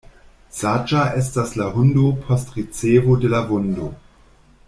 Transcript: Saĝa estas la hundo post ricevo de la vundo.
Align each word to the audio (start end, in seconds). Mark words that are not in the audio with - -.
Saĝa 0.59 1.01
estas 1.19 1.51
la 1.59 1.67
hundo 1.75 2.07
post 2.23 2.57
ricevo 2.57 3.21
de 3.27 3.33
la 3.35 3.43
vundo. 3.51 3.93